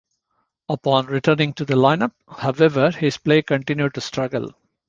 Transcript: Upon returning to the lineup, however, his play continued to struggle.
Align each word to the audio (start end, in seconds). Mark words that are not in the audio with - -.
Upon 0.67 1.05
returning 1.05 1.53
to 1.53 1.63
the 1.63 1.75
lineup, 1.75 2.13
however, 2.27 2.89
his 2.89 3.17
play 3.17 3.43
continued 3.43 3.93
to 3.93 4.01
struggle. 4.01 4.55